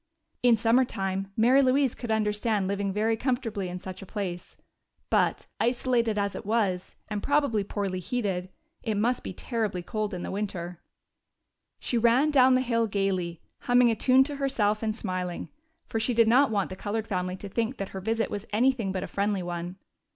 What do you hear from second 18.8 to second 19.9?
but a friendly one.